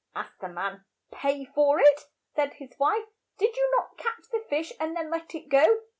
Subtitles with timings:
[0.15, 0.83] asked the man.
[1.11, 3.05] "Pay for it!" said his wife.
[3.37, 5.79] Did you not catch the fish, and then let it ^>go.